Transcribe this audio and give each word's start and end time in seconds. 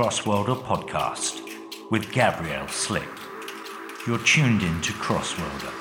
Crossworlder 0.00 0.56
podcast 0.56 1.42
with 1.90 2.10
Gabriel 2.10 2.66
Slick. 2.68 3.06
You're 4.06 4.16
tuned 4.24 4.62
in 4.62 4.80
to 4.80 4.94
Crossworlder. 4.94 5.79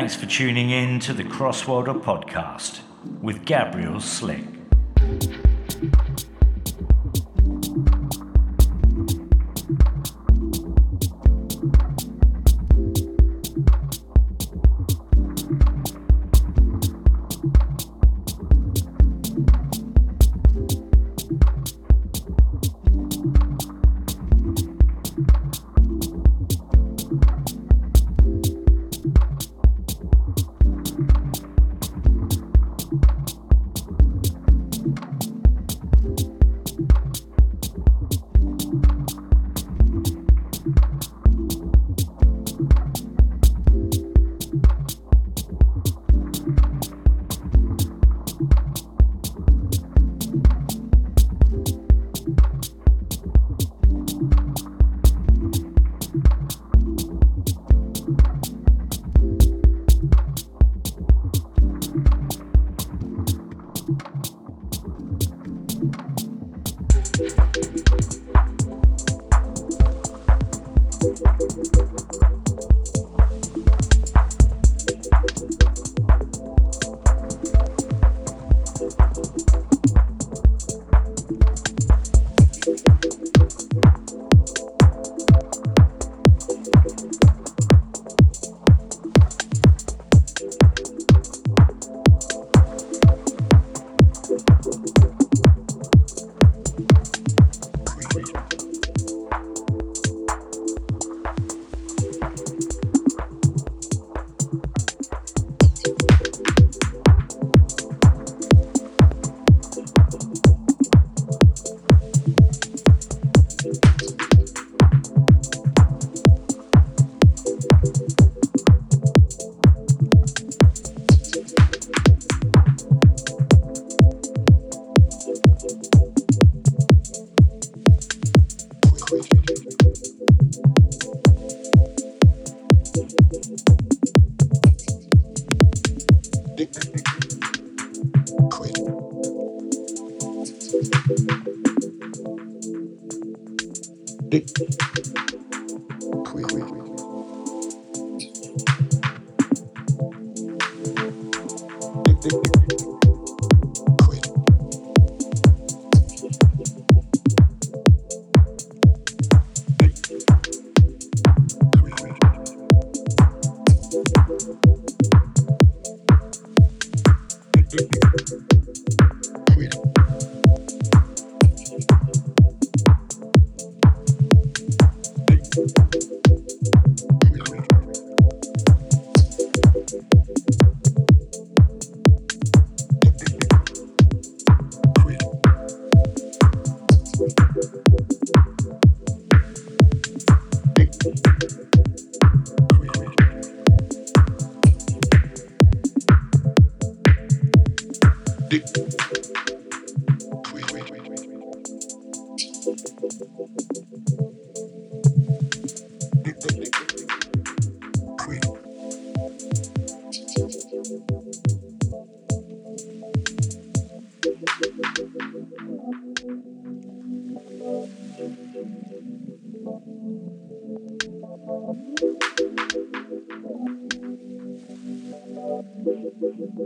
Thanks 0.00 0.16
for 0.16 0.24
tuning 0.24 0.70
in 0.70 0.98
to 1.00 1.12
the 1.12 1.24
Crossworlder 1.24 2.02
podcast 2.02 2.80
with 3.20 3.44
Gabriel 3.44 4.00
Slick. 4.00 4.46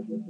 Quit. 0.03 0.25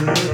Beat, 0.00 0.29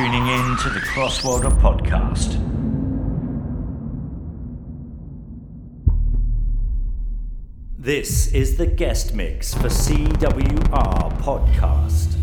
tuning 0.00 0.28
in 0.28 0.56
to 0.56 0.70
the 0.70 0.80
Crossworlder 0.80 1.50
podcast. 1.60 2.38
This 7.76 8.32
is 8.32 8.56
the 8.56 8.66
guest 8.66 9.14
mix 9.14 9.52
for 9.52 9.68
CWR 9.68 11.18
Podcast. 11.20 12.19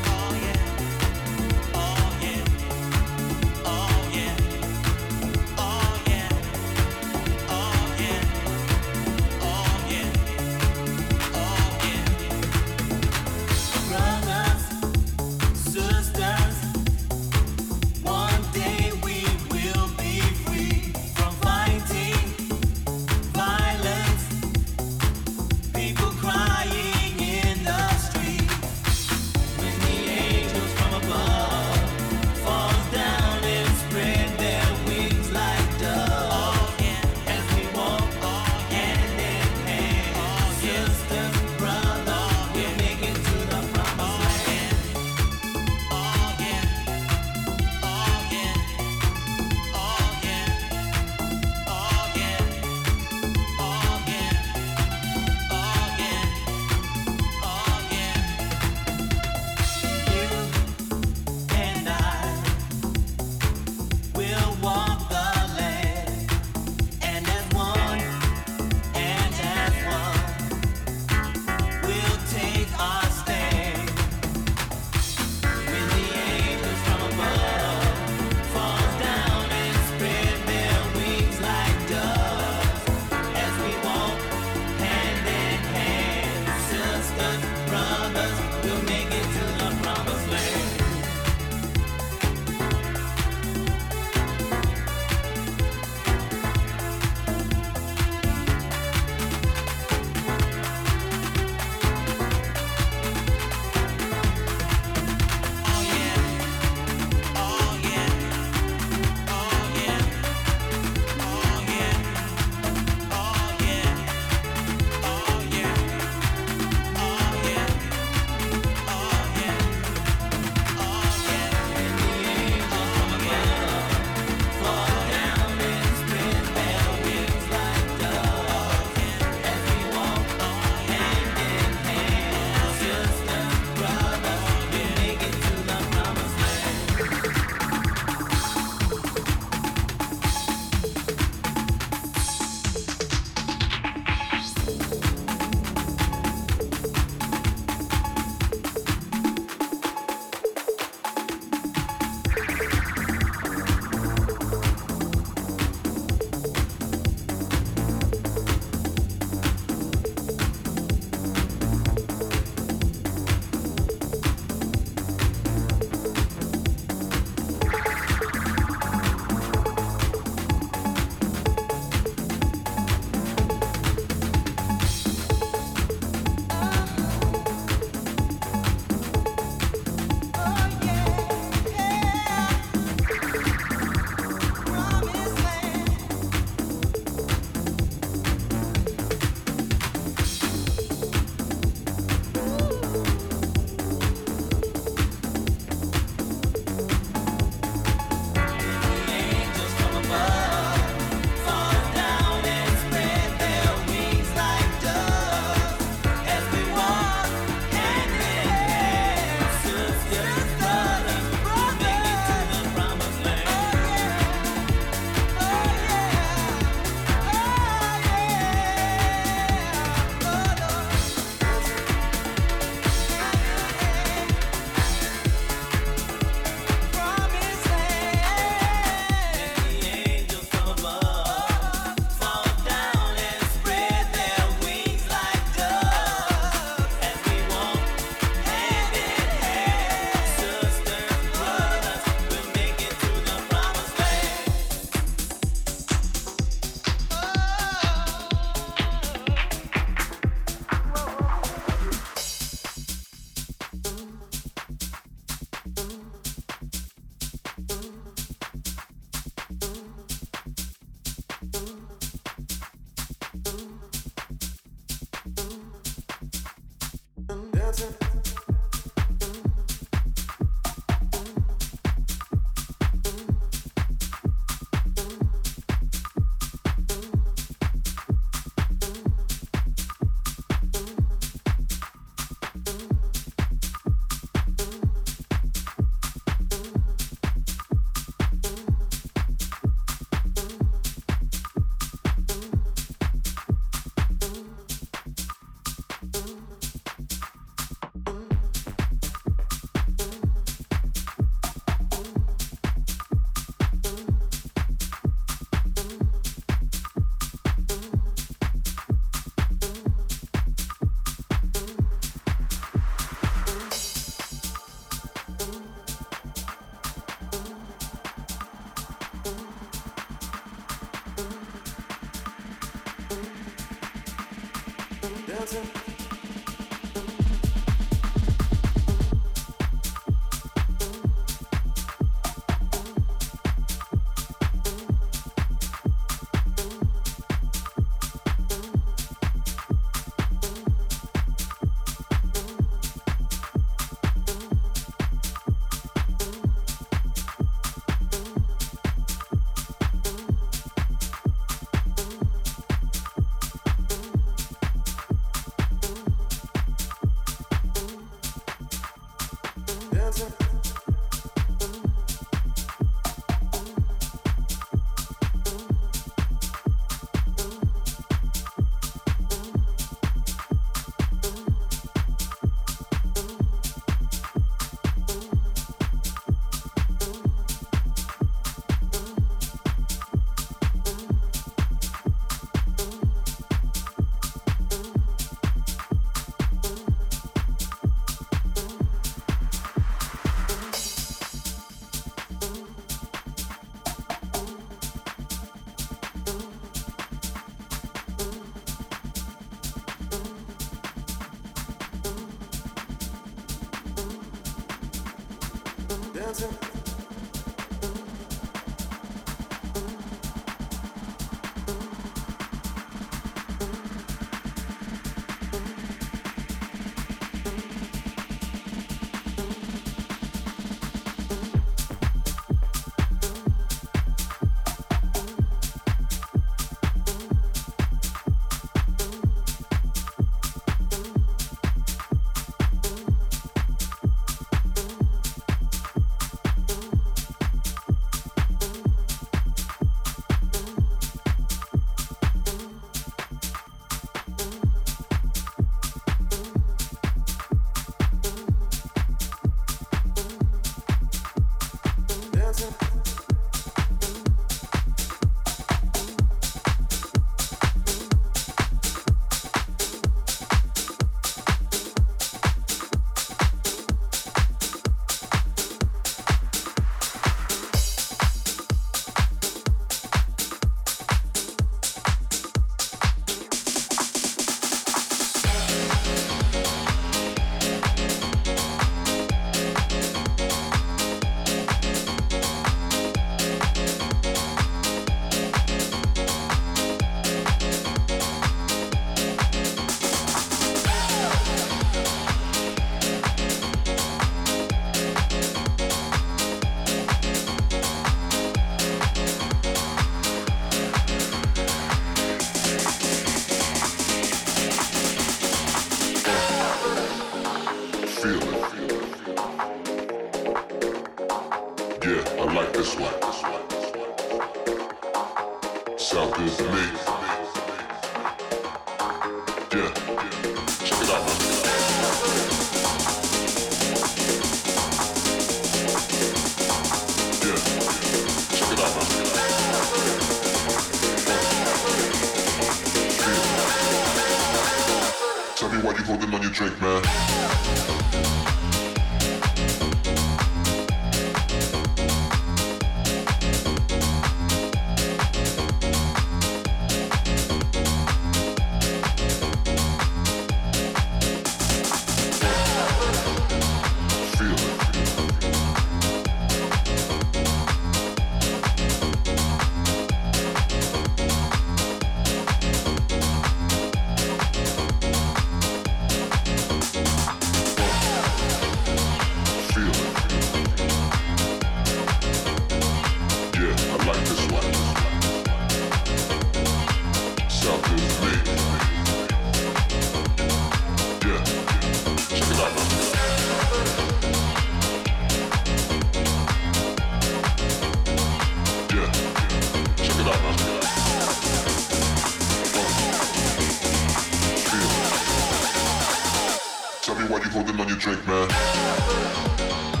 holding 597.61 597.79
on 597.79 597.87
your 597.87 597.97
drink, 597.97 598.27
man. 598.27 600.00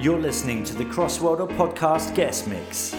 You're 0.00 0.18
listening 0.18 0.64
to 0.64 0.74
the 0.74 0.84
Crossworlder 0.86 1.48
Podcast 1.56 2.16
Guest 2.16 2.48
Mix. 2.48 2.94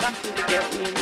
nothing 0.00 0.34
to 0.34 0.42
get 0.48 0.94
me 0.94 0.99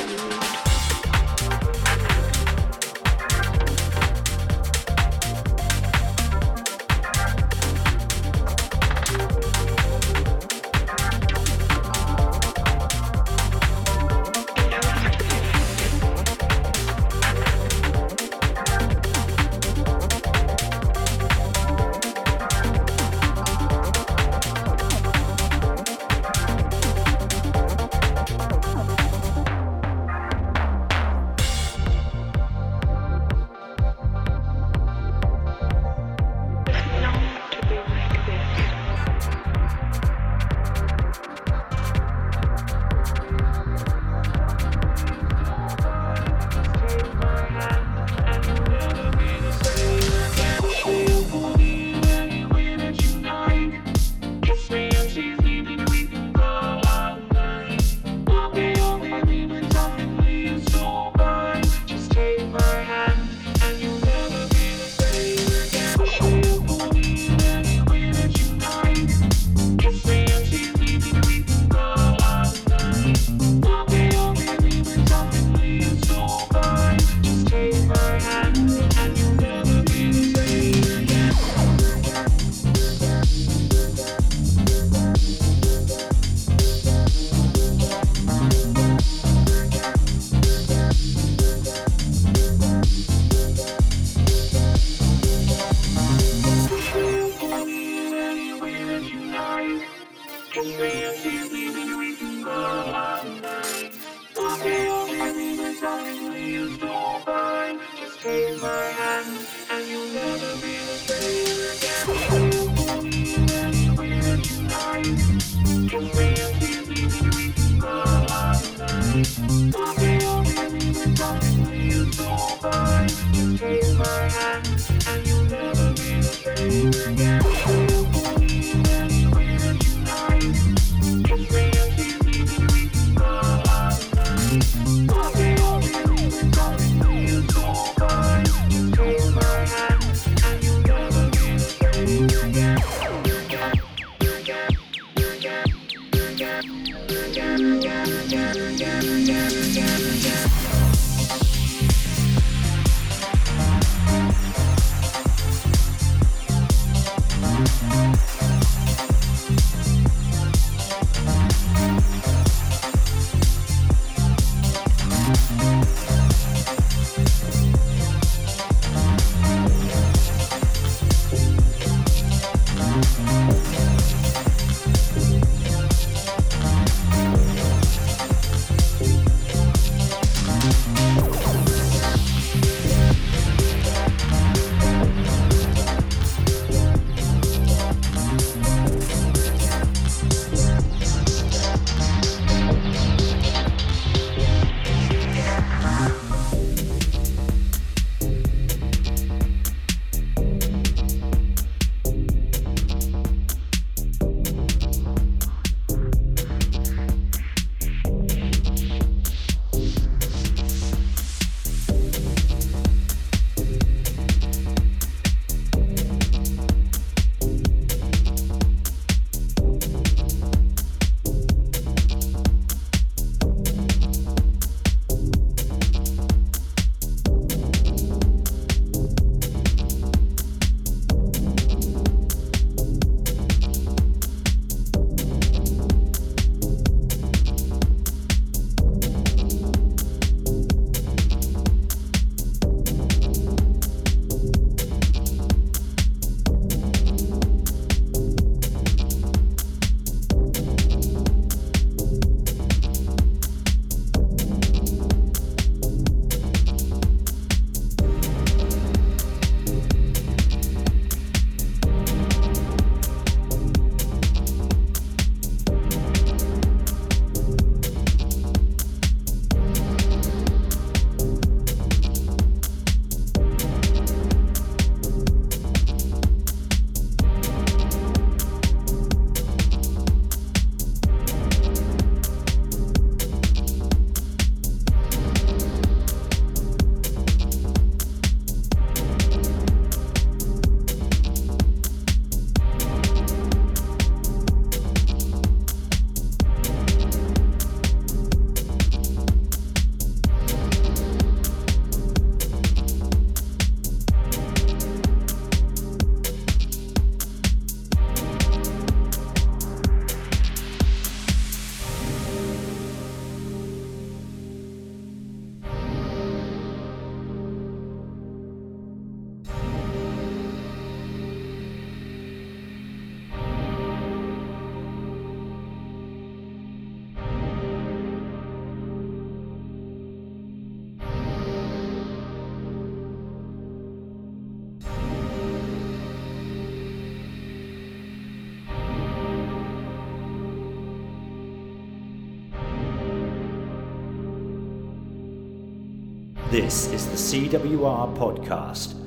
This 346.59 346.93
is 346.93 347.07
the 347.07 347.49
CWR 347.49 348.17
podcast. 348.19 348.98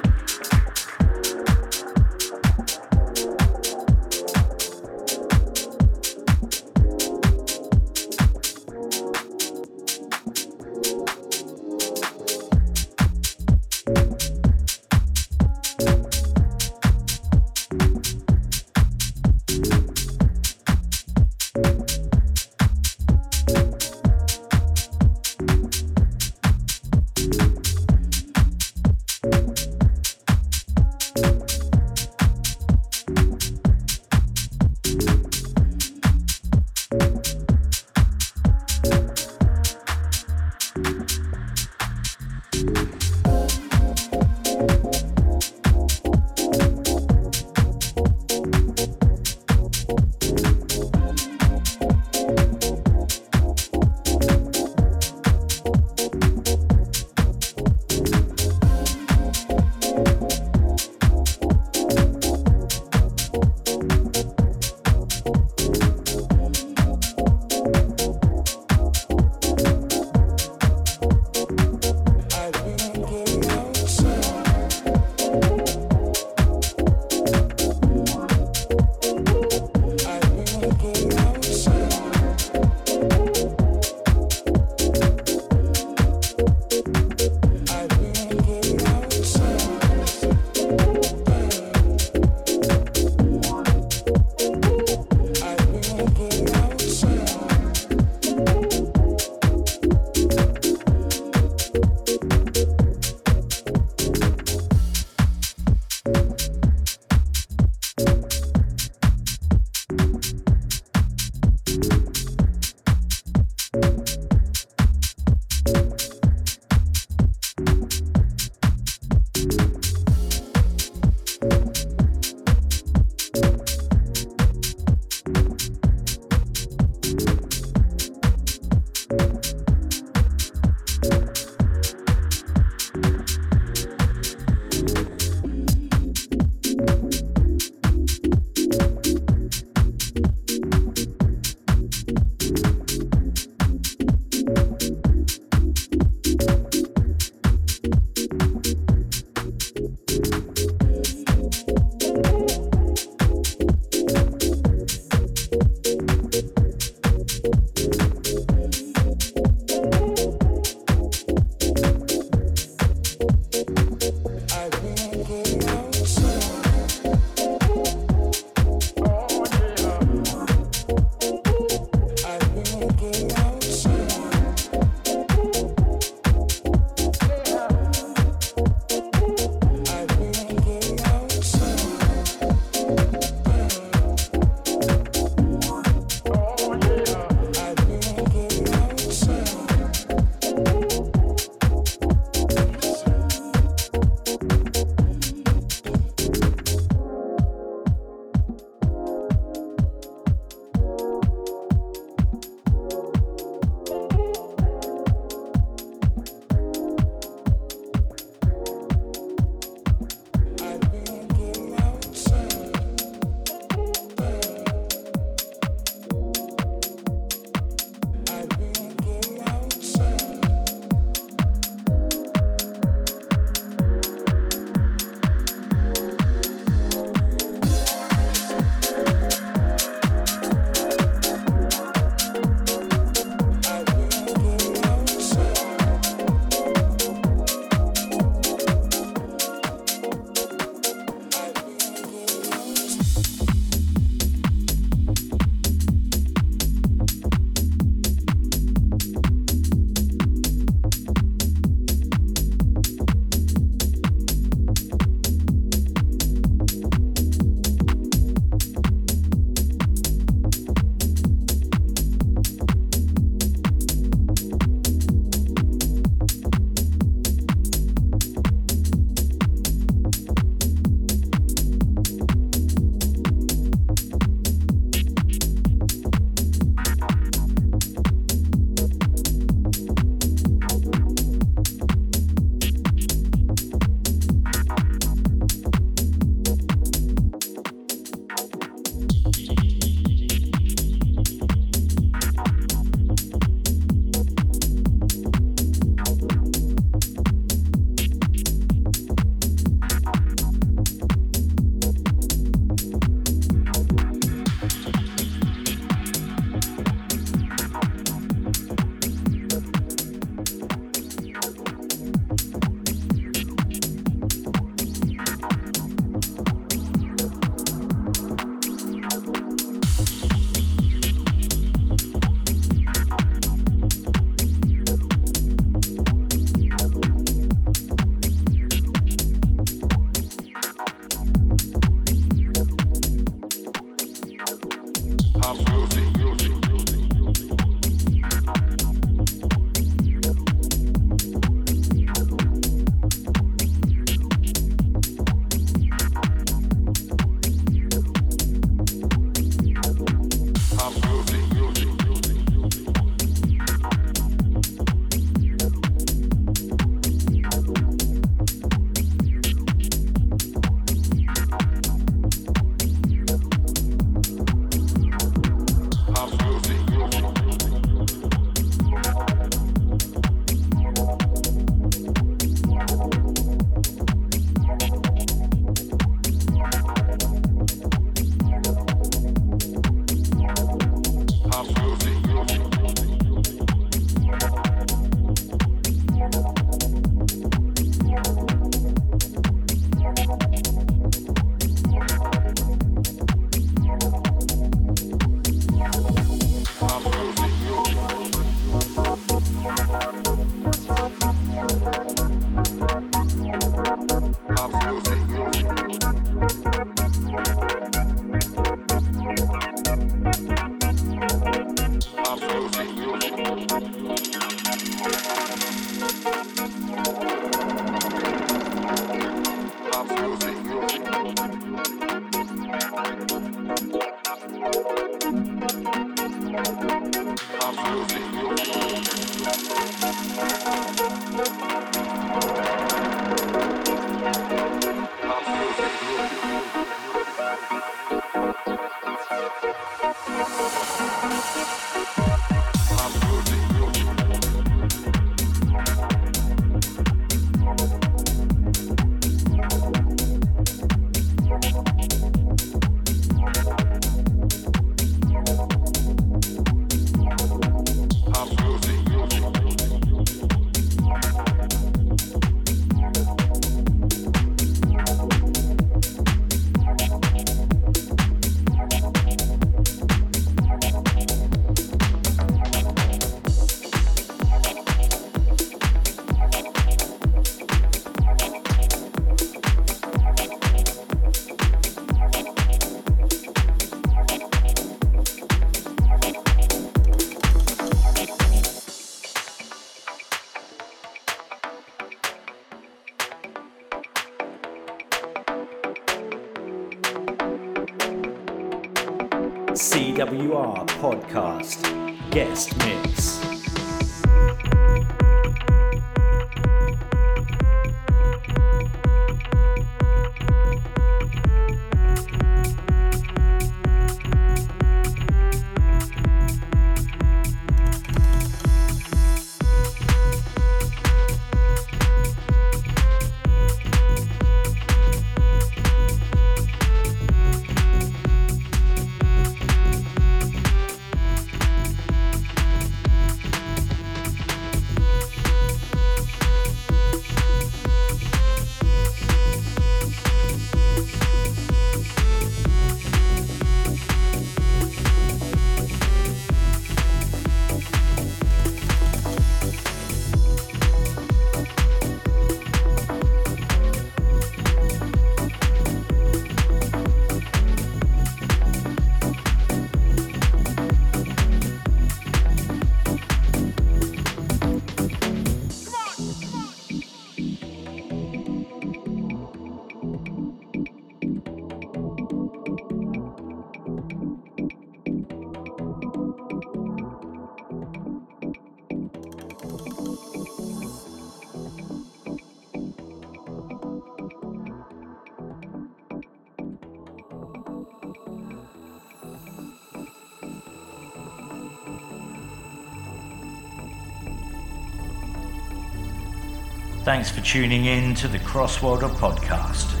Thanks 597.11 597.29
for 597.29 597.41
tuning 597.41 597.87
in 597.87 598.15
to 598.15 598.29
the 598.29 598.39
Crossworlder 598.39 599.09
podcast. 599.09 600.00